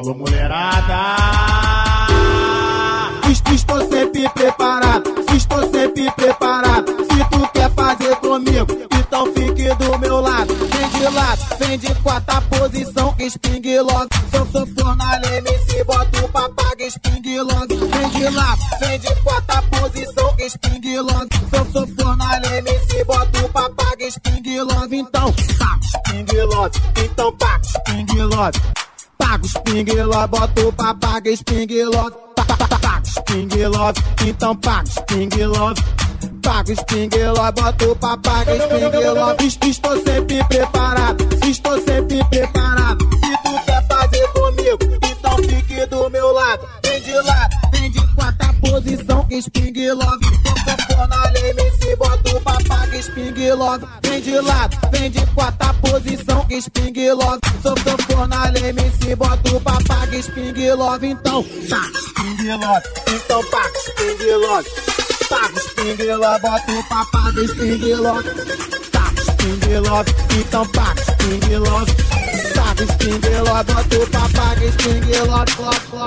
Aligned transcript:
Alô, 0.00 0.14
mulherada! 0.14 0.96
Estou 3.52 3.86
sempre 3.86 4.26
preparado, 4.30 5.10
estou 5.36 5.70
sempre 5.70 6.10
preparado. 6.12 6.90
Se 7.04 7.24
tu 7.30 7.46
quer 7.52 7.70
fazer 7.74 8.16
comigo, 8.16 8.66
então 8.98 9.26
fique 9.34 9.74
do 9.74 9.98
meu 9.98 10.22
lado. 10.22 10.54
Vem 10.54 10.88
de 10.88 11.14
lado, 11.14 11.40
vem 11.58 11.78
de 11.78 11.94
quarta 11.96 12.40
posição, 12.40 13.14
sping 13.18 13.78
logo. 13.80 14.08
Sou 14.34 14.46
sanfonalha 14.46 15.36
MC, 15.36 15.84
boto 15.84 16.24
o 16.24 16.28
papaga, 16.30 16.86
sping 16.86 17.38
logo. 17.40 17.66
Vem 17.68 18.08
de 18.08 18.28
lado, 18.30 18.60
vem 18.80 18.98
de 18.98 19.14
quarta 19.16 19.62
posição, 19.64 20.34
sping 20.48 20.96
logo. 20.96 21.28
Sou 21.54 21.72
sanfonalha 21.72 22.56
MC, 22.56 23.04
boto 23.04 23.44
o 23.44 23.48
papaga, 23.50 24.10
sping 24.10 24.60
logo. 24.60 24.94
Então, 24.94 25.34
paga 25.58 25.84
sping 25.84 26.26
então 27.04 27.36
paga 27.36 27.62
sping 27.64 28.22
logo. 28.22 28.89
Paga 29.20 29.46
sping 29.46 30.02
logo, 30.02 30.28
boto 30.28 30.68
o 30.68 30.72
papaga, 30.72 31.30
sping 31.36 31.84
logo. 31.84 32.10
Paga 32.34 33.68
logo, 33.68 34.00
então 34.26 34.56
paga 34.56 34.88
sping 34.88 35.44
logo. 35.44 35.80
Paga 36.42 36.72
sping 36.72 37.10
logo, 37.36 37.52
boto 37.52 37.92
o 37.92 37.96
logo. 39.14 39.42
Estou 39.42 39.96
sempre 40.02 40.44
preparado, 40.44 41.28
estou 41.46 41.80
sempre 41.82 42.24
preparado. 42.30 43.04
Se 43.04 43.36
tu 43.44 43.64
quer 43.66 43.86
fazer 43.86 44.28
comigo, 44.28 44.98
então 45.04 45.36
fique 45.36 45.86
do 45.86 46.10
meu 46.10 46.32
lado. 46.32 46.66
Vem 46.82 47.00
de 47.02 47.12
lado, 47.12 47.56
posição, 48.60 49.26
que 49.26 49.42
sping. 49.42 49.72
Sou 49.88 51.08
na 51.08 51.32
MC, 51.48 51.96
bota 51.96 52.36
o 52.36 52.40
papaga, 52.40 53.02
sping 53.02 53.52
logo. 53.52 53.88
Vem 54.02 54.20
de 54.20 54.40
lado, 54.40 54.76
vem 54.92 55.10
de 55.10 55.26
quarta 55.34 55.74
posição, 55.74 56.46
que 56.46 56.60
sping. 56.60 56.92
Sou 57.62 58.26
na 58.26 58.48
MC, 58.48 59.16
bota 59.16 59.56
o 59.56 59.60
papaga, 59.60 60.22
sping 60.22 60.72
logo. 60.74 61.04
Então, 61.04 61.42
tá, 61.68 61.82
sping 61.94 62.52
logo. 62.52 62.82
Então, 63.08 63.44
paga, 63.50 63.78
sping 63.80 64.32
logo. 64.36 64.68
Paga, 65.28 65.60
sping 65.60 66.12
logo, 66.12 66.38
bota 66.40 66.72
o 66.72 66.84
papaga, 66.88 67.48
sping 67.48 67.94
logo. 67.94 68.22
Tá, 68.90 69.12
sping 69.22 69.78
logo. 69.78 70.10
Então, 70.38 70.66
paga, 70.66 71.02
sping 71.02 71.56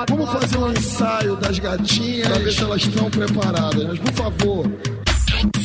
Vamos 0.09 0.31
fazer 0.31 0.57
um 0.57 0.71
ensaio 0.71 1.35
das 1.37 1.59
gatinhas 1.59 2.27
pra 2.27 2.37
ver 2.39 2.51
se 2.51 2.63
elas 2.63 2.81
estão 2.81 3.09
preparadas. 3.09 3.85
Mas 3.87 3.99
por 3.99 4.13
favor, 4.13 4.71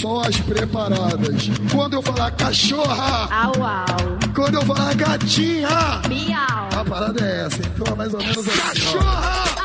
só 0.00 0.22
as 0.22 0.36
preparadas. 0.38 1.50
Quando 1.72 1.94
eu 1.94 2.02
falar 2.02 2.30
cachorra, 2.32 3.28
au, 3.30 3.52
au. 3.62 4.32
quando 4.34 4.54
eu 4.56 4.62
falar 4.62 4.94
gatinha, 4.94 5.68
miau. 6.08 6.68
A 6.80 6.84
parada 6.84 7.24
é 7.24 7.46
essa, 7.46 7.60
então 7.60 7.92
é 7.92 7.96
mais 7.96 8.14
ou 8.14 8.20
menos 8.20 8.48
assim. 8.48 8.58
Cachorra, 8.58 9.57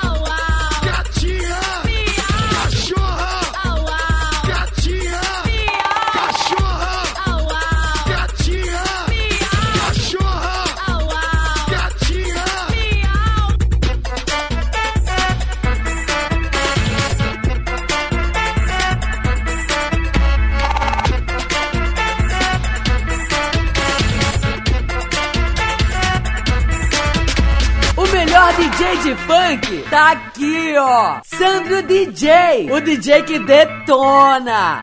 de 29.03 29.13
funk 29.15 29.83
tá 29.89 30.11
aqui, 30.11 30.75
ó. 30.77 31.19
Sandro 31.25 31.81
DJ, 31.83 32.71
o 32.71 32.79
DJ 32.79 33.23
que 33.23 33.37
detona. 33.37 34.79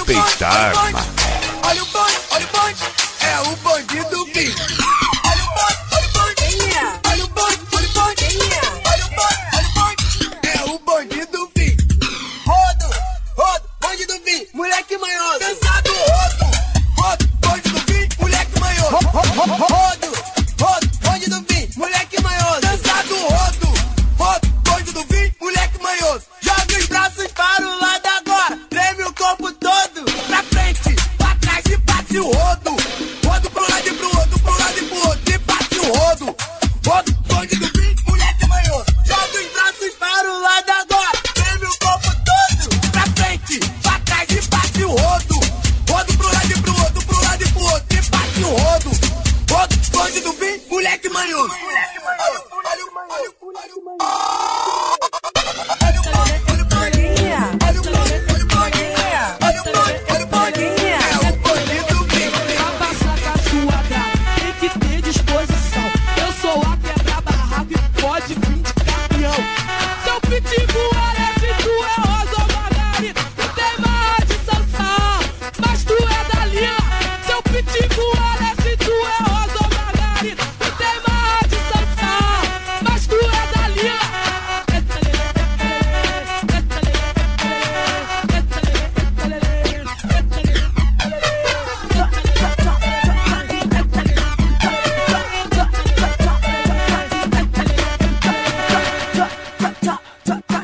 O 0.00 0.04
rodo. 0.04 1.15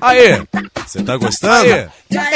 Aê, 0.03 0.43
você 0.85 1.01
tá 1.05 1.17
gostando? 1.17 1.71
É 1.71 1.89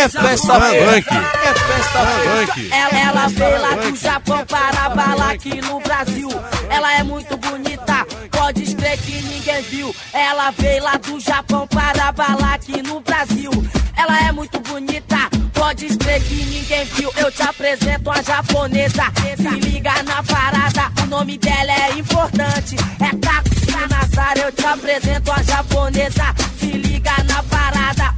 festa 0.08 0.22
funk, 0.22 1.08
é 1.08 1.54
festa 1.54 2.06
funk. 2.06 2.70
Ela, 2.70 2.98
ela 3.00 3.26
veio 3.26 3.60
lá 3.60 3.74
do 3.74 3.96
Japão 3.96 4.46
para 4.46 4.88
balar 4.90 5.30
aqui 5.34 5.60
no 5.62 5.80
Brasil. 5.80 6.28
Ela 6.70 6.94
é 6.94 7.02
muito 7.02 7.36
bonita, 7.36 8.06
pode 8.30 8.72
crer 8.72 8.96
que 8.98 9.20
ninguém 9.20 9.62
viu. 9.62 9.92
Ela 10.12 10.52
veio 10.52 10.84
lá 10.84 10.96
do 10.96 11.18
Japão 11.18 11.66
para 11.66 12.12
balar 12.12 12.54
aqui 12.54 12.80
no 12.82 13.00
Brasil. 13.00 13.50
Ela 13.96 14.28
é 14.28 14.30
muito 14.30 14.60
bonita, 14.60 15.28
pode 15.52 15.86
crer 15.96 16.22
que 16.22 16.34
ninguém 16.44 16.84
viu. 16.84 17.12
Eu 17.16 17.32
te 17.32 17.42
apresento 17.42 18.10
a 18.12 18.22
japonesa. 18.22 19.12
Se 19.36 19.48
liga 19.68 20.02
na 20.04 20.22
parada, 20.22 20.92
o 21.02 21.06
nome 21.06 21.36
dela 21.36 21.72
é 21.72 21.98
importante. 21.98 22.76
É 23.00 23.16
Tatsuki 23.16 23.88
Nazara, 23.90 24.38
eu 24.38 24.52
te 24.52 24.64
apresento 24.64 25.32
a 25.32 25.42
japonesa. 25.42 26.55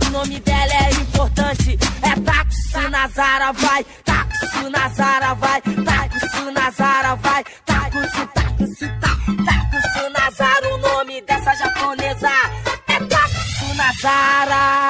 O 0.08 0.10
nome 0.10 0.40
dela 0.40 0.72
é 0.72 0.90
importante. 0.92 1.78
É 2.02 2.20
Tatsuki 2.20 2.88
Nazara, 2.90 3.52
vai. 3.52 3.84
Tatsuki 4.04 4.70
Nazara, 4.70 5.34
vai. 5.34 5.60
Tatsuki 5.60 6.50
Nazara, 6.52 7.14
vai. 7.16 7.44
Tatsuki, 7.66 8.26
Tatsuki, 8.34 8.88
Tatsuki 9.44 10.08
Nazara, 10.18 10.74
o 10.74 10.78
nome 10.78 11.20
dessa 11.22 11.54
japonesa. 11.54 12.30
É 12.88 12.98
Tatsuki 13.00 13.74
Nazara. 13.76 14.87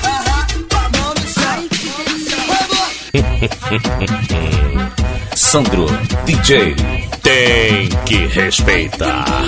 Aham, 0.00 0.46
com 0.70 0.76
a 0.76 0.88
mão 0.88 1.14
no 1.14 1.28
chão. 1.28 1.54
Vamos! 2.48 3.00
Sandro 5.34 5.86
DJ 6.24 6.74
tem 7.22 7.88
que 8.06 8.26
respeitar. 8.26 9.44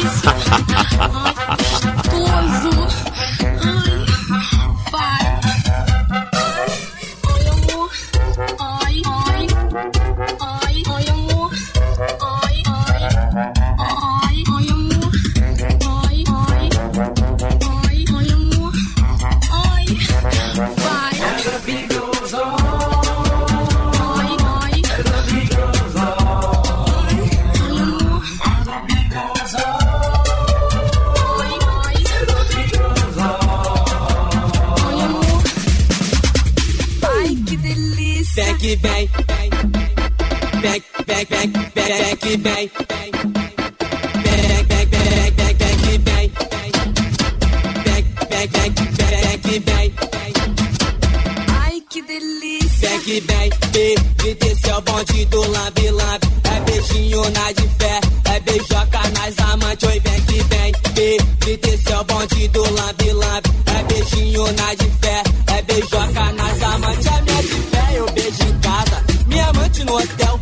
Vem. 42.36 42.70
Ai, 51.48 51.82
que 51.90 52.02
delícia. 52.02 52.88
Vem 52.88 53.00
que 53.00 53.20
vem, 53.20 53.50
baby, 53.50 54.34
desse 54.34 54.70
é 54.70 54.76
o 54.76 54.80
bonde 54.82 55.24
do 55.26 55.40
lambe 55.50 55.90
lambe. 55.90 56.28
É 56.44 56.60
beijinho 56.60 57.30
na 57.30 57.52
de 57.52 57.68
fé, 57.78 58.00
é 58.24 58.40
beijoca 58.40 59.00
nas 59.14 59.38
amantes. 59.38 59.88
Oi, 59.88 60.00
vem 60.00 60.22
que 60.22 60.42
vem, 60.44 60.72
baby, 60.72 61.56
desse 61.58 61.92
é 61.92 61.98
o 61.98 62.04
bonde 62.04 62.48
do 62.48 62.62
lambe 62.62 63.12
lambe. 63.12 63.50
É 63.66 63.82
beijinho 63.84 64.52
na 64.52 64.74
de 64.74 64.90
fé, 65.00 65.22
é 65.48 65.62
beijoca 65.62 66.32
nas 66.32 66.62
amantes. 66.62 67.06
A 67.06 67.22
minha 67.22 67.42
de 67.42 67.48
fé 67.48 67.92
eu 67.94 68.06
beijo 68.12 68.42
em 68.42 68.60
casa, 68.60 69.04
minha 69.26 69.46
amante 69.48 69.84
no 69.84 69.96
hotel. 69.96 70.41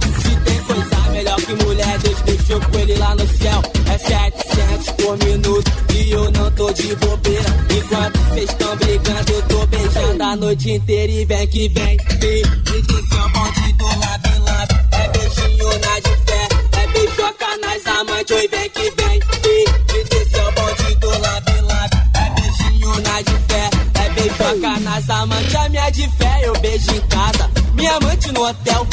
Lá 2.95 3.15
no 3.15 3.27
céu. 3.27 3.63
É 3.93 3.99
700 3.99 4.91
por 4.93 5.19
minuto 5.25 5.71
e 5.95 6.11
eu 6.11 6.31
não 6.31 6.51
tô 6.53 6.73
de 6.73 6.95
bobeira. 6.97 7.51
Enquanto 7.71 8.19
vocês 8.19 8.51
estão 8.51 8.77
brigando, 8.77 9.33
eu 9.33 9.43
tô 9.43 9.67
beijando 9.67 10.23
a 10.23 10.37
noite 10.37 10.71
inteira 10.71 11.13
e 11.13 11.25
vem 11.25 11.47
que 11.49 11.69
vem. 11.69 11.97
E, 11.97 12.27
e 12.27 12.41
é 12.41 13.25
o 13.25 13.29
bonde 13.31 13.73
do 13.73 13.85
lambe 13.85 14.39
lambe. 14.39 14.75
É 14.93 15.09
beijinho 15.09 15.69
na 15.81 16.01
de 16.01 16.17
fé, 16.27 16.49
é 16.73 16.87
beijoca 16.89 17.57
nas 17.61 17.87
amantes. 17.87 18.37
Oi, 18.37 18.49
vem 18.49 18.71
que 18.71 18.91
vem. 19.03 19.21
E, 19.45 19.65
e 19.65 20.37
é 20.37 20.49
o 20.49 20.53
bonde 20.53 20.95
do 20.97 21.09
lambe 21.09 21.61
lambe. 21.63 21.97
É 22.15 22.41
beijinho 22.41 23.01
na 23.01 23.23
de 23.23 23.35
fé, 23.49 23.71
é 23.95 24.11
beijoca 24.11 24.81
nas 24.81 25.11
amantes. 25.11 25.55
A 25.55 25.69
minha 25.69 25.91
de 25.91 26.09
fé 26.17 26.41
eu 26.43 26.53
beijo 26.61 26.91
em 26.95 27.01
casa, 27.09 27.51
minha 27.75 27.97
amante 27.97 28.33
no 28.33 28.47
hotel. 28.47 28.87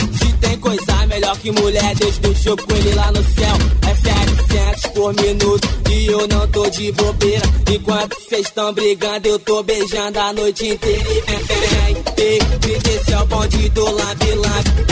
Que 1.48 1.62
mulher, 1.62 1.96
Deus 1.96 2.18
deixou 2.18 2.58
com 2.58 2.76
ele 2.76 2.94
lá 2.94 3.12
no 3.12 3.24
céu. 3.24 3.56
É 3.90 3.96
700 3.96 4.88
por 4.88 5.14
minuto 5.14 5.68
e 5.90 6.08
eu 6.08 6.28
não 6.28 6.48
tô 6.50 6.70
de 6.70 6.92
bobeira. 6.92 7.42
Enquanto 7.72 8.16
vocês 8.16 8.48
estão 8.48 8.74
brigando, 8.74 9.28
eu 9.28 9.40
tô 9.40 9.64
beijando 9.64 10.20
a 10.20 10.34
noite 10.34 10.68
inteira. 10.68 11.10
E 11.10 11.22
vem, 11.22 11.44
vem, 11.44 12.04
vem, 12.18 12.40
vem, 12.62 12.96
esse 12.96 13.14
é 13.14 13.20
o 13.20 13.26
bonde 13.28 13.70
do 13.70 13.86
lambe. 13.86 14.28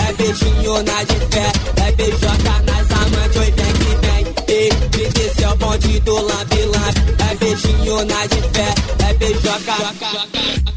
É 0.08 0.14
beijinho 0.14 0.84
na 0.84 1.04
de 1.04 1.16
fé, 1.36 1.52
é 1.88 1.92
beijoca 1.92 2.62
nas 2.66 2.92
amantes. 2.92 3.42
Oi, 3.42 3.52
vem 3.52 3.75
vem, 4.56 4.70
esse 5.26 5.44
é 5.44 5.50
o 5.50 5.56
bonde 5.56 6.00
do 6.00 6.16
lambe 6.16 6.62
lambe. 6.64 7.16
É 7.32 7.36
beijinho 7.36 8.06
na 8.06 8.26
de 8.28 8.42
fé, 8.54 8.74
é 9.10 9.14
beijoca. 9.14 9.76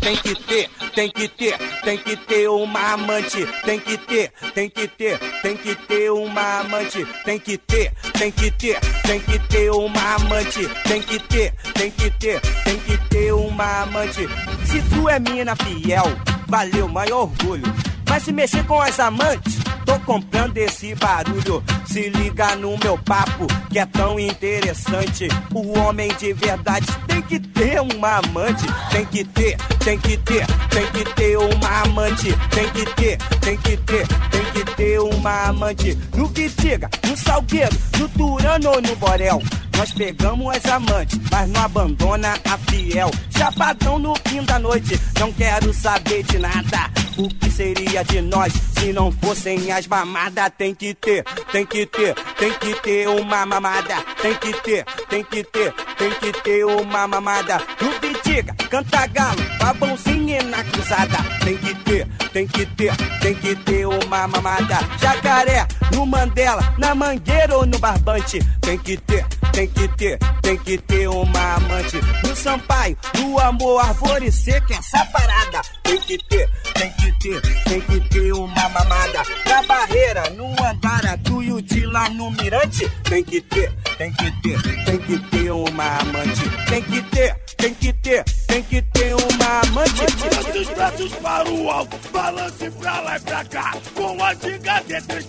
Tem 0.01 0.17
que 0.17 0.35
ter, 0.35 0.71
tem 0.95 1.11
que 1.11 1.29
ter, 1.29 1.59
tem 1.85 1.99
que 1.99 2.17
ter 2.17 2.49
uma 2.49 2.93
amante. 2.93 3.47
Tem 3.65 3.79
que 3.79 3.97
ter, 3.99 4.33
tem 4.55 4.71
que 4.71 4.89
ter, 4.89 5.19
tem 5.43 5.57
que 5.57 5.75
ter 5.75 6.11
uma 6.11 6.61
amante. 6.61 7.07
Tem 7.25 7.39
que 7.39 7.59
ter, 7.59 7.93
tem 8.19 8.33
que 8.33 8.51
ter, 8.51 8.81
tem 9.07 9.21
que 9.21 9.39
ter 9.39 9.71
uma 9.71 10.15
amante. 10.15 10.69
Tem 10.85 11.03
que 11.03 11.19
ter, 11.19 11.53
tem 11.75 11.91
que 11.91 12.11
ter, 12.11 12.41
tem 12.65 12.79
que 12.81 12.99
ter 13.09 13.33
uma 13.33 13.83
amante. 13.83 14.29
Se 14.67 14.83
tu 14.83 15.09
é 15.09 15.19
mina 15.19 15.55
fiel, 15.57 16.07
valeu, 16.49 16.89
maior 16.89 17.23
orgulho. 17.23 17.88
Mas 18.19 18.25
se 18.25 18.33
mexer 18.33 18.67
com 18.67 18.83
as 18.83 18.99
amantes, 18.99 19.59
tô 19.87 19.97
comprando 20.01 20.57
esse 20.57 20.93
barulho. 20.97 21.63
Se 21.87 22.09
liga 22.09 22.57
no 22.57 22.77
meu 22.79 22.99
papo, 22.99 23.47
que 23.71 23.79
é 23.79 23.87
tão 23.87 24.19
interessante. 24.19 25.29
O 25.55 25.79
homem 25.79 26.13
de 26.19 26.33
verdade 26.33 26.85
tem 27.07 27.23
que 27.23 27.39
ter 27.39 27.81
uma 27.81 28.17
amante. 28.17 28.67
Tem 28.91 29.07
que 29.07 29.23
ter, 29.23 29.57
tem 29.85 29.97
que 30.01 30.17
ter, 30.17 30.45
tem 30.69 30.87
que 30.91 31.05
ter 31.15 31.39
uma 31.39 31.83
amante. 31.83 32.37
Tem 32.51 32.69
que 32.71 32.85
ter, 32.97 33.19
tem 33.41 33.57
que 33.57 33.77
ter, 33.77 34.09
tem 34.09 34.45
que 34.47 34.65
ter 34.75 34.99
uma 34.99 35.45
amante. 35.45 35.97
No 36.17 36.29
que 36.29 36.49
diga, 36.49 36.91
no 37.07 37.17
salgueiro, 37.17 37.77
no 38.01 38.09
turano 38.09 38.71
ou 38.71 38.83
no 38.83 38.97
borel. 38.97 39.41
Nós 39.77 39.93
pegamos 39.93 40.57
as 40.57 40.65
amantes, 40.65 41.21
mas 41.31 41.49
não 41.51 41.63
abandona 41.63 42.35
a 42.51 42.59
fiel. 42.69 43.13
Chapadão 43.31 43.97
no 43.97 44.13
fim 44.27 44.43
da 44.43 44.59
noite, 44.59 45.01
não 45.21 45.33
quero 45.33 45.73
saber 45.73 46.25
de 46.25 46.37
nada. 46.37 46.98
O 47.19 47.29
que 47.29 47.51
seria 47.51 48.05
de 48.05 48.21
nós 48.23 48.53
se 48.79 48.93
não 48.93 49.11
fossem 49.11 49.73
as 49.73 49.89
mamadas? 49.89 50.53
Tem 50.57 50.73
que 50.73 50.95
ter, 50.95 51.25
tem 51.51 51.67
que 51.67 51.85
ter, 51.85 52.15
tem 52.39 52.53
que 52.53 52.81
ter 52.81 53.09
uma 53.09 53.45
mamada. 53.45 53.97
Tem 54.23 54.35
que 54.37 54.53
ter, 54.63 54.85
tem 55.09 55.25
que 55.25 55.43
ter, 55.43 55.73
tem 55.97 56.11
que 56.13 56.33
ter 56.43 56.65
uma 56.65 57.09
mamada. 57.09 57.61
No 57.81 57.91
Vitiga, 58.01 58.55
canta 58.71 59.05
galo, 59.09 59.43
babãozinho 59.59 60.45
na 60.45 60.63
cruzada. 60.63 61.19
Tem 61.45 61.57
que 61.57 61.75
ter, 61.75 62.07
tem 62.33 62.47
que 62.47 62.65
ter, 62.67 62.97
tem 63.21 63.35
que 63.35 63.57
ter 63.57 63.87
uma 63.87 64.29
mamada. 64.29 64.79
Jacaré, 65.01 65.67
no 65.93 66.07
Mandela, 66.07 66.73
na 66.79 66.95
mangueira 66.95 67.57
ou 67.57 67.67
no 67.67 67.81
barbante. 67.81 68.39
Tem 68.61 68.79
que 68.79 68.97
ter, 68.97 69.27
tem 69.59 69.67
que 69.67 69.89
ter, 69.89 70.19
tem 70.41 70.57
que 70.59 70.79
ter 70.79 71.09
uma 71.09 71.55
amante. 71.57 72.01
Do 72.23 72.37
Sampaio, 72.37 72.97
do 73.15 73.41
amor, 73.41 73.81
árvore 73.81 74.31
seca, 74.31 74.73
essa 74.73 75.05
parada. 75.07 75.61
Tem 75.83 76.01
que 76.01 76.17
ter, 76.17 76.49
tem 76.75 76.93
que 76.93 77.19
ter, 77.19 77.65
tem 77.65 77.81
que 77.81 78.01
ter 78.09 78.33
uma 78.35 78.69
mamada. 78.69 79.23
Na 79.47 79.63
barreira, 79.65 80.31
no 80.31 80.47
andara, 80.65 81.17
do 81.17 81.43
e 81.43 81.61
de 81.63 81.85
lá 81.87 82.09
no 82.11 82.31
mirante. 82.31 82.89
Tem 83.03 83.25
que 83.25 83.41
ter, 83.41 83.73
tem 83.97 84.13
que 84.13 84.31
ter, 84.43 84.85
tem 84.85 84.99
que 84.99 85.19
ter 85.19 85.51
uma 85.51 85.99
amante. 85.99 86.49
Tem 86.69 86.83
que 86.83 87.03
ter, 87.03 87.35
tem 87.57 87.75
que 87.75 87.93
ter, 87.95 88.25
tem 88.47 88.63
que 88.63 88.83
ter 88.83 89.15
uma 89.15 89.61
amante. 89.67 90.03
Mante 90.03 90.59
os 90.59 90.69
braços 90.69 91.13
para 91.15 91.51
o 91.51 91.69
alto, 91.69 91.99
balance 92.13 92.71
pra 92.71 93.01
lá 93.01 93.17
e 93.17 93.21
pra 93.21 93.45
cá. 93.47 93.73
Com 93.97 94.23
a 94.23 94.35
giga 94.35 94.81
de 94.87 95.03
três 95.03 95.27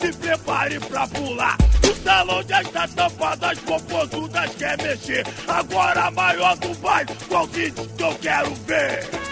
se 0.00 0.12
prepare 0.18 0.78
pra 0.80 1.06
pular. 1.08 1.56
O 1.82 2.04
salão 2.04 2.42
já 2.46 2.62
está 2.62 2.86
tampado, 2.88 3.46
as 3.46 3.58
com 3.70 3.80
posudas 3.82 4.50
quer 4.56 4.80
é 4.80 4.82
mexer. 4.82 5.24
Agora 5.46 6.06
a 6.06 6.10
maior 6.10 6.56
do 6.56 6.74
bairro, 6.80 7.14
qual 7.28 7.46
que 7.46 7.72
eu 8.02 8.14
quero 8.16 8.52
ver? 8.66 9.29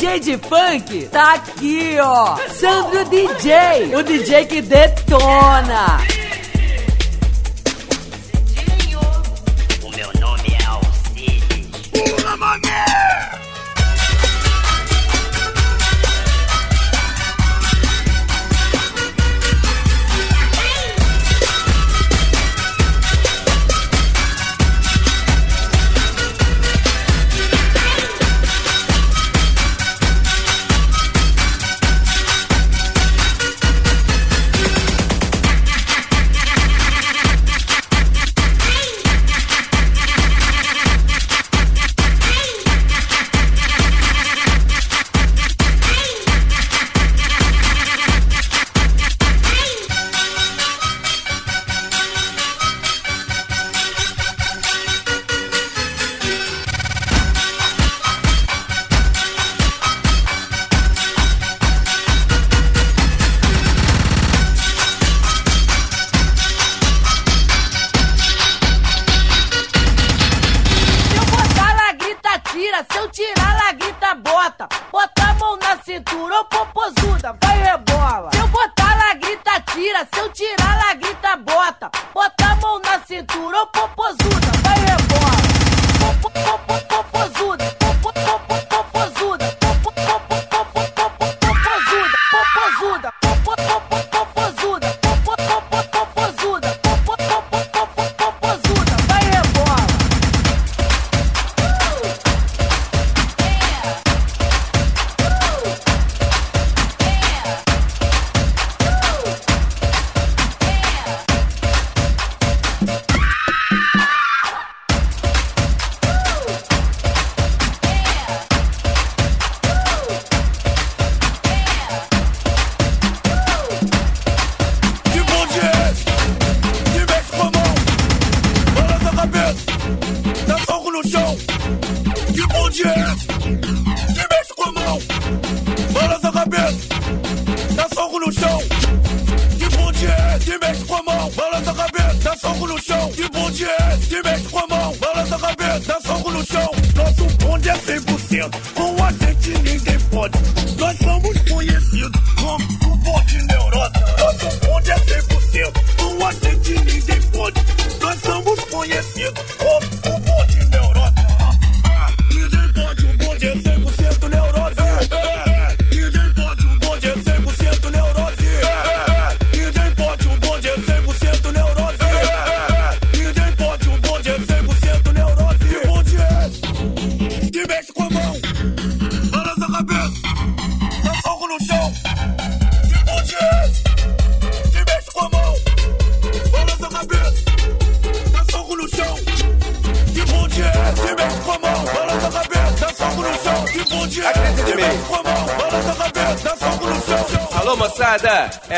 DJ 0.00 0.18
de 0.20 0.38
funk 0.38 1.08
tá 1.12 1.34
aqui, 1.34 1.98
ó. 2.00 2.34
Sandro 2.48 3.04
DJ, 3.04 3.94
o 3.94 4.02
DJ 4.02 4.46
que 4.46 4.62
detona. 4.62 5.98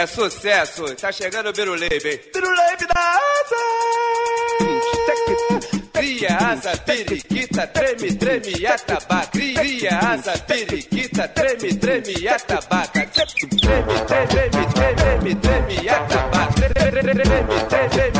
é 0.02 0.06
sucesso. 0.06 0.84
Tá 0.96 1.12
chegando 1.12 1.48
o 1.50 1.52
Biruleibe, 1.52 2.10
hein? 2.10 2.20
Biruleibe 2.34 2.86
da 2.86 3.00
asa! 3.00 3.56
Cria 5.92 6.36
asa, 6.36 6.76
periquita, 6.78 7.66
treme, 7.68 8.14
treme, 8.16 8.66
atabaca. 8.66 9.28
Cria 9.30 9.98
asa, 9.98 10.38
periquita, 10.38 11.28
treme, 11.28 11.74
treme, 11.74 12.28
atabaca. 12.28 13.06
Treme, 13.06 14.00
treme, 14.06 14.26
treme, 14.26 14.94
treme, 14.96 15.34
treme, 15.36 15.88
atabaca. 15.88 16.52
Treme, 16.52 17.14
treme, 17.14 17.58
treme, 17.68 18.11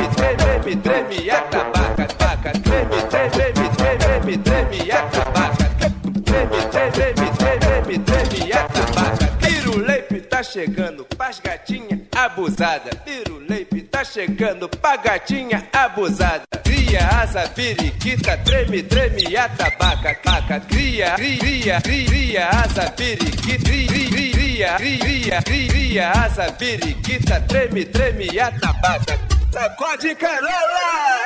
faz 11.23 11.39
gatinha 11.39 12.01
abusada. 12.17 12.91
Piruleipe 13.05 13.83
tá 13.83 14.05
chegando 14.05 14.69
pra 14.69 14.97
gatinha 14.97 15.69
abusada. 15.73 16.43
Cria 16.65 17.07
asa, 17.23 17.49
periquita, 17.49 18.37
treme, 18.39 18.83
treme, 18.83 19.37
atabaca, 19.37 20.17
taca. 20.17 20.59
Cria, 20.59 21.13
cria, 21.15 21.81
cria, 21.81 21.81
cria 21.81 22.49
asa, 22.49 22.91
periquita, 22.91 23.63
cria, 23.63 24.77
cria, 24.79 25.43
cria, 25.43 25.43
cria 25.71 26.11
asa, 26.11 26.53
periquita, 26.55 27.41
treme, 27.43 27.85
treme, 27.85 28.27
atabaca. 28.41 29.17
Sacode 29.53 30.17
Carola, 30.17 30.51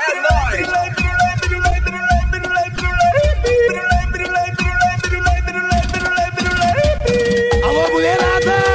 é 0.08 0.14
nóis! 0.20 0.68
Alô, 7.64 7.88
mulherada! 7.92 8.65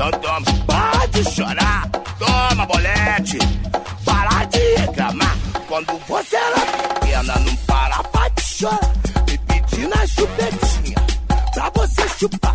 Então 0.00 0.10
toma, 0.12 0.46
pode 0.66 1.30
chorar, 1.30 1.86
toma 2.18 2.64
bolete, 2.64 3.36
para 4.02 4.46
de 4.46 4.76
reclamar. 4.76 5.36
Quando 5.68 6.00
você 6.08 6.36
é 6.36 6.40
era 6.40 6.60
pequena, 7.00 7.38
não 7.40 7.56
para, 7.66 8.02
pode 8.04 8.42
chorar. 8.42 8.92
Me 9.28 9.36
pedindo 9.36 9.92
a 9.92 10.06
chupetinha, 10.06 10.96
pra 11.52 11.70
você 11.74 12.08
chupar. 12.18 12.54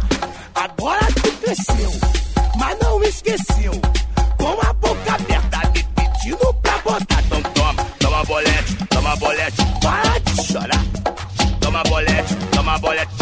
Agora 0.55 1.05
tu 1.21 1.31
cresceu, 1.33 1.91
mas 2.57 2.79
não 2.79 3.03
esqueceu. 3.03 3.73
Com 4.39 4.67
a 4.67 4.73
boca 4.73 5.13
aberta, 5.13 5.69
me 5.71 5.83
pedindo 5.83 6.53
pra 6.63 6.79
botar. 6.79 7.21
Então 7.25 7.41
toma, 7.53 7.83
toma 7.99 8.23
bolete, 8.23 8.75
toma 8.89 9.15
bolete, 9.17 9.65
para 9.83 10.17
de 10.17 10.43
chorar. 10.47 10.85
Toma 11.61 11.83
bolete, 11.83 12.35
toma 12.51 12.79
bolete. 12.79 13.14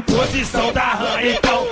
posição 0.00 0.72
da 0.72 0.82
RAM, 0.82 1.20
então. 1.22 1.66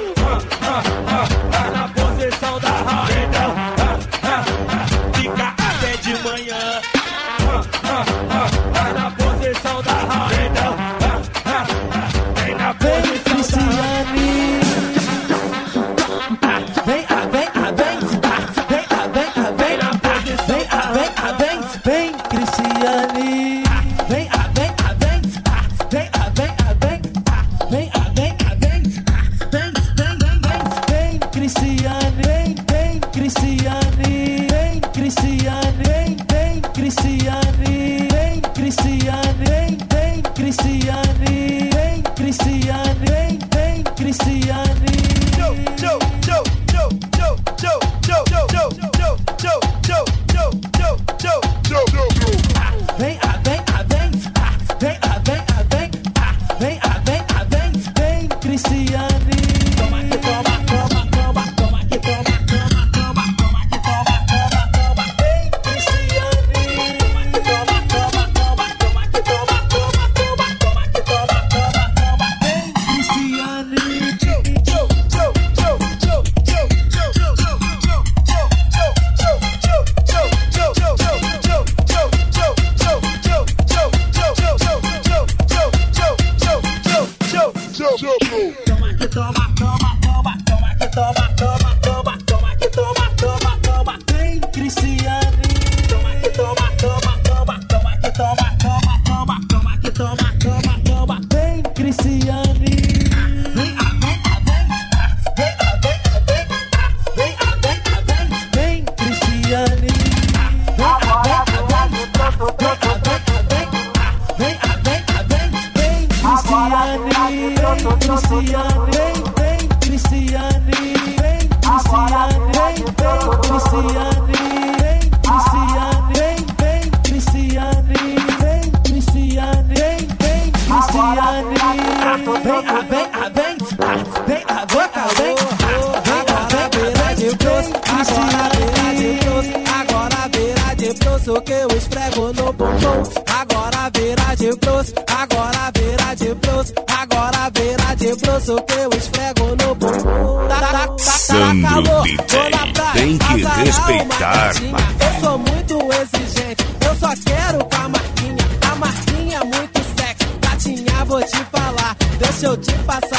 陪 52.99 53.24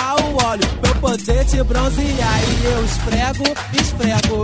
passar 0.05 0.15
o 0.23 0.45
óleo 0.45 0.67
pra 0.81 0.91
eu 0.91 0.95
poder 0.95 1.45
te 1.45 1.63
bronzear. 1.63 2.39
E 2.43 2.65
eu 2.65 2.85
esfrego, 2.85 3.43
esfrego. 3.73 4.43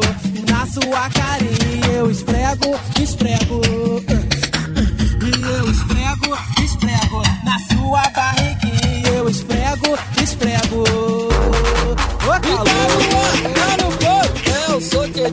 Na 0.49 0.65
sua 0.65 1.09
carinha 1.09 1.97
eu 1.97 2.09
esfrego, 2.09 2.79
esfrego. 2.99 3.61
E 5.23 5.41
eu 5.41 5.71
esfrego, 5.71 6.37
esfrego. 6.63 7.21
Na 7.43 7.59
sua 7.69 8.09
barriguinha 8.09 9.09
eu 9.15 9.29
esfrego, 9.29 9.97
esfrego. 10.21 10.83
Ô, 12.23 12.39
calor. 12.39 13.21
Então, 13.93 14.71
eu 14.71 14.81
sou 14.81 15.09
que 15.09 15.21
é 15.21 15.31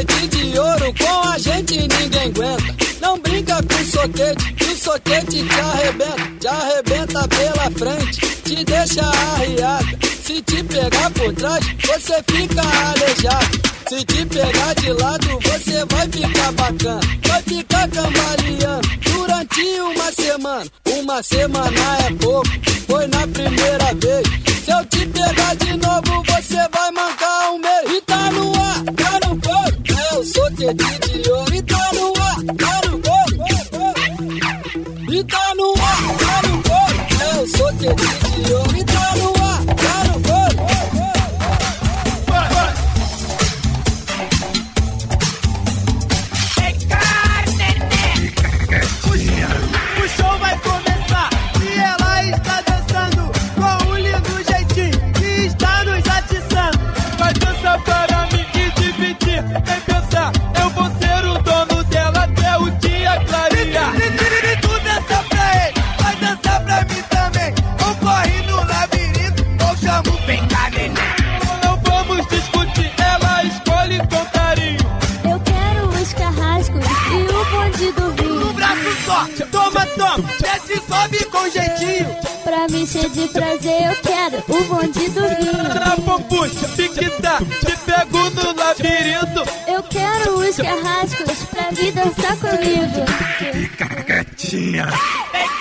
Tapete 0.00 0.28
de 0.28 0.58
ouro 0.58 0.94
com 0.98 1.28
a 1.28 1.36
gente 1.36 1.78
ninguém 1.78 2.30
aguenta. 2.30 2.74
Não 3.02 3.18
brinca 3.18 3.56
com 3.56 3.84
soquete, 3.84 4.52
que 4.54 4.64
o 4.64 4.76
soquete 4.76 5.46
te 5.46 5.60
arrebenta. 5.60 6.30
Te 6.40 6.48
arrebenta 6.48 7.28
pela 7.28 7.70
frente, 7.70 8.20
te 8.42 8.64
deixa 8.64 9.04
arriada. 9.04 9.84
Se 10.24 10.40
te 10.40 10.64
pegar 10.64 11.10
por 11.10 11.34
trás, 11.34 11.66
você 11.84 12.14
fica 12.30 12.62
aleijado. 12.62 13.60
Se 13.90 14.04
te 14.06 14.24
pegar 14.24 14.74
de 14.76 14.92
lado, 14.94 15.38
você 15.42 15.84
vai 15.90 16.08
ficar 16.08 16.52
bacana. 16.52 17.00
Vai 17.28 17.42
ficar 17.42 17.88
cambaleando 17.90 18.88
durante 19.02 19.80
uma 19.80 20.12
semana. 20.12 20.66
Uma 20.86 21.22
semana 21.22 21.98
é 22.08 22.12
pouco, 22.14 22.48
foi 22.88 23.06
na 23.08 23.26
primeira 23.26 23.79
só, 79.10 79.26
toma, 79.50 79.86
toma, 79.86 80.28
desce 80.40 80.72
e 80.74 80.80
sobe 80.88 81.24
com 81.26 81.50
jeitinho. 81.50 82.16
Pra 82.44 82.68
me 82.68 82.82
encher 82.82 83.10
de 83.10 83.28
prazer 83.28 83.90
eu 83.90 83.96
quero 83.96 84.38
o 84.48 84.64
bonde 84.64 85.08
do 85.10 85.20
vinho. 85.20 85.70
Trapa, 85.72 86.20
puxa, 86.20 86.68
piquita, 86.76 87.20
tá, 87.20 87.38
te 87.38 87.76
pego 87.78 88.30
no 88.30 88.54
labirinto. 88.54 89.42
Eu 89.66 89.82
quero 89.84 90.38
os 90.38 90.56
carrascos 90.56 91.44
pra 91.50 91.70
vir 91.72 91.92
dançar 91.92 92.36
comigo. 92.36 93.04
Fica 93.52 93.86
quietinha. 94.04 94.88
Ei, 95.34 95.59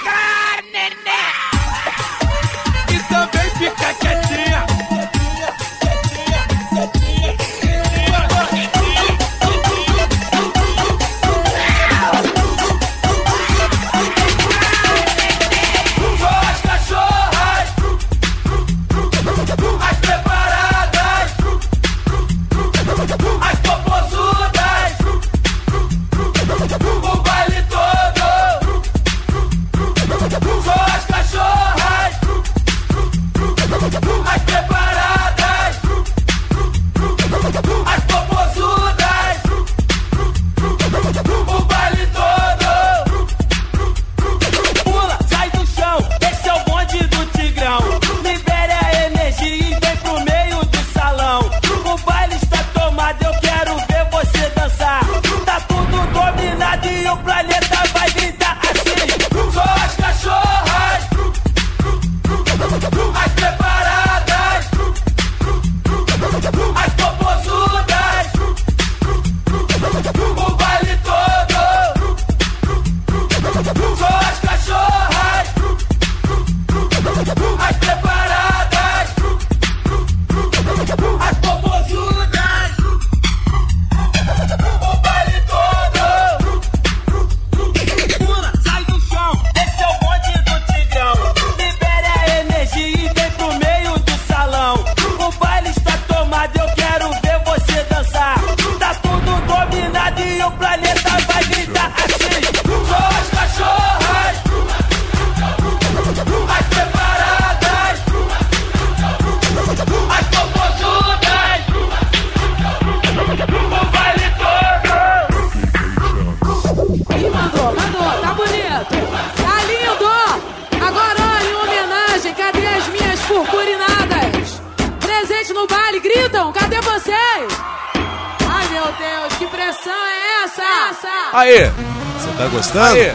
Aê! 131.39 131.69
Você 131.69 132.31
tá 132.37 132.47
gostando? 132.47 132.95
Aê! 132.95 133.13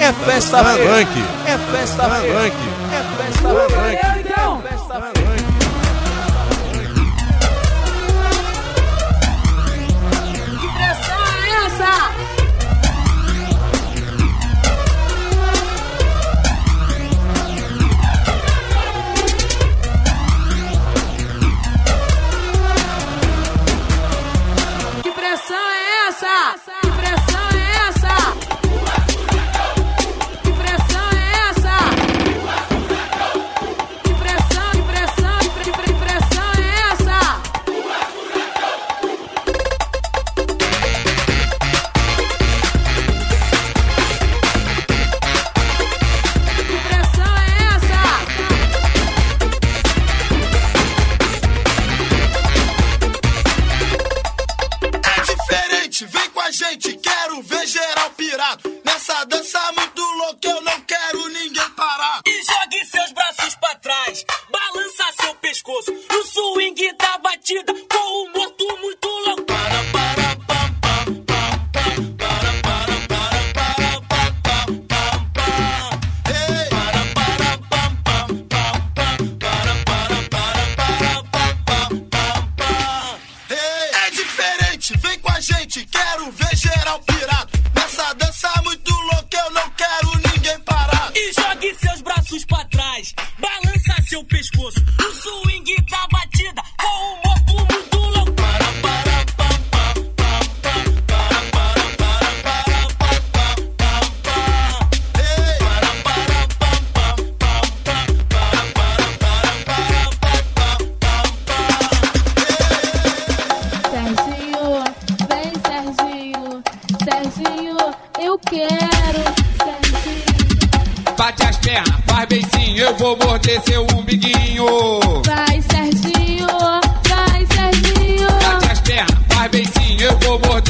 É 0.00 0.06
tá 0.06 0.12
festa 0.14 0.64
funk! 0.64 1.24
É 1.46 1.58
festa 1.76 2.02
tá 2.04 2.08
funk! 2.08 2.75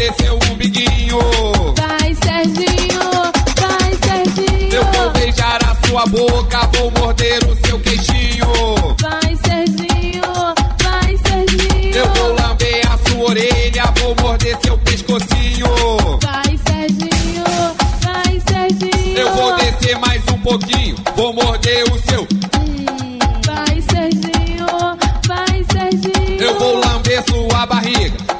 deseo 0.06 0.45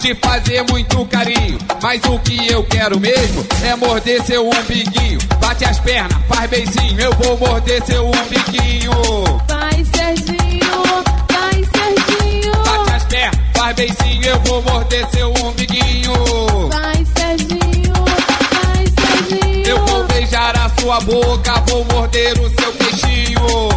te 0.07 0.15
fazer 0.15 0.63
muito 0.71 1.05
carinho. 1.07 1.59
Mas 1.83 2.01
o 2.05 2.19
que 2.21 2.49
eu 2.49 2.63
quero 2.65 3.01
mesmo 3.01 3.45
é 3.65 3.75
morder 3.75 4.23
seu 4.23 4.49
umbiguinho. 4.49 5.19
Bate 5.41 5.65
as 5.65 5.81
pernas, 5.81 6.17
faz 6.29 6.49
beicinho, 6.49 7.01
eu 7.01 7.13
vou 7.15 7.37
morder 7.39 7.83
seu 7.85 8.07
umbiguinho. 8.07 8.93
Vai, 9.49 9.85
Serginho, 9.85 11.05
vai, 11.29 11.65
Serginho. 11.75 12.53
Bate 12.53 12.93
as 12.95 13.05
pernas, 13.05 13.41
faz 13.57 13.77
beicinho, 13.77 14.25
eu 14.25 14.41
vou 14.41 14.63
morder 14.63 15.07
seu 15.11 15.29
umbiguinho. 15.45 16.13
Vai, 16.71 17.07
Serginho, 17.17 17.93
vai, 18.63 19.29
Serginho. 19.29 19.67
Eu 19.67 19.87
vou 19.87 20.05
beijar 20.05 20.57
a 20.57 20.71
sua 20.81 21.01
boca, 21.01 21.55
vou 21.69 21.85
morder 21.87 22.33
o 22.39 22.49
seu 22.49 22.73
queixinho. 22.73 23.76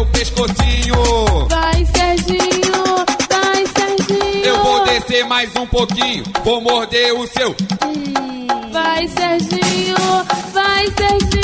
seu 0.00 0.06
pescocinho. 0.06 1.48
Vai, 1.48 1.84
Serginho, 1.86 2.84
vai, 3.28 3.66
Serginho. 3.66 4.44
Eu 4.44 4.62
vou 4.62 4.84
descer 4.84 5.26
mais 5.26 5.54
um 5.56 5.66
pouquinho, 5.66 6.24
vou 6.44 6.60
morder 6.60 7.12
o 7.14 7.26
seu. 7.26 7.54
Vai, 8.72 9.08
Serginho, 9.08 9.96
vai, 10.52 10.86
Serginho. 10.86 11.39